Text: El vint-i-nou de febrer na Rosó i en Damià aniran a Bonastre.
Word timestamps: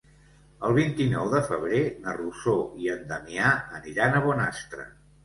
El 0.67 0.71
vint-i-nou 0.77 1.27
de 1.33 1.41
febrer 1.49 1.81
na 2.05 2.15
Rosó 2.19 2.55
i 2.85 2.89
en 2.95 3.05
Damià 3.13 3.51
aniran 3.81 4.17
a 4.17 4.23
Bonastre. 4.25 4.89